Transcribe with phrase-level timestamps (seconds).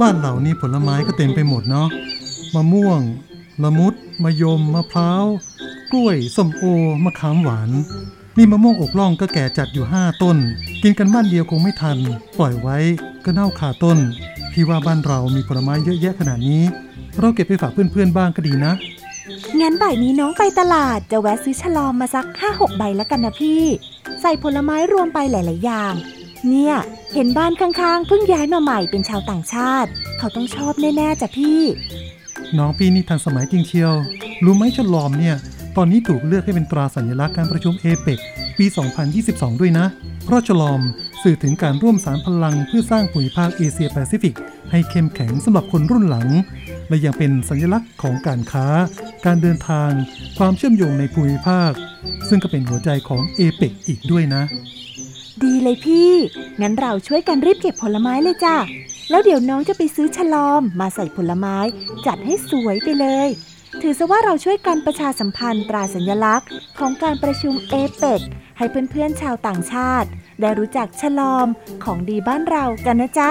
[0.00, 1.88] บ้านเหล่านี้ผลไม้ก็เต็มไปหมดเนาะ
[2.54, 3.00] มะม่วง
[3.62, 3.94] ละมุด
[4.24, 5.24] มะยม มะพร้าว
[5.92, 6.62] กล้วย ส้มโอ
[7.04, 7.70] มะขามหวาน
[8.36, 10.36] นี่มะม่วงอกล่องก็แก่จัดอยู่ห้าต้น
[10.82, 11.98] กินกันบ้านเดียวคงไม่ทัน
[12.38, 12.78] ปล่อยไว้
[13.24, 13.98] ก็เน่าคาต้น
[14.52, 16.62] พี่ว่าบ้านเรามีผลไม้เยอะแยะขนาดนี้
[17.20, 18.72] เราเก็บไปฝากเพื่อนๆบ้างก็ดีนะ
[19.60, 23.62] งั้นบ่ายนี้น้องไปตลาดจะแวะซื้อฉลอมมาสักห้าหกใบแล้วกันนะพี่
[24.20, 25.94] ใส่ผลไม้รวมไปหลาย ๆ อย่าง
[26.50, 26.74] เนี่ย
[27.14, 31.60] เห็นบ้านข้างๆเพิ่งย้ายมาใหม่เป็นชาวต่างชาติ เขาต้องชอบแน่ๆจ้ะพี่
[32.58, 33.94] น้องพี่นี่ทันสมัยจริงเชียว
[34.44, 35.36] รู้ไหมฉลอมเนี่ย
[35.76, 38.18] ตอนนี้ถูกเลือกให้เป็นตราสัญลักษณ์การประชุมเอเปก
[38.58, 38.66] ปี
[39.12, 39.86] 2022 ด้วยนะ
[40.24, 40.80] เพราะฉลอม
[41.22, 44.34] สื่อถึงการร่วมสารพลังเพื่อสร้างภูมิภาคเอเชียแปซิฟิก
[44.70, 46.28] ให้เข้มแข็งสำหรับคนรุ่นหลัง
[46.88, 48.66] และยังเป็นสัญลักษณ์ของการค้า
[49.26, 49.90] การเดินทาง
[50.38, 51.72] ความเชื่อมโยงในภูมิภาค
[52.28, 54.42] ซึ่งก็เป็นหัวใจของเอเปกอีกด้วยนะ
[55.44, 56.12] ดีเลยพี่
[56.60, 58.56] งั้นเราช่วยกันรีบเก็บผลไม้เลยจ้ะ
[59.10, 61.56] แล้วเดี๋ยวน้องจะไปซื้อฉลอมมาใส่ผลไม้
[62.06, 63.28] จัดให้สวยไปเลย
[63.82, 68.20] ถือซะว่าเราช่วยกันประชาสัมพันธ์ตราสัญลักษณ์ ของการประชุมเอเปก
[68.58, 70.08] ให้เพื่อนๆชาวต่างชาติ
[70.40, 71.46] ได้รู้จักฉลอม
[71.84, 73.30] ของดีบ้านเรากันนะจ๊ะ